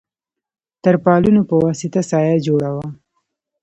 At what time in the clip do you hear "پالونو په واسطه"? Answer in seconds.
1.03-2.01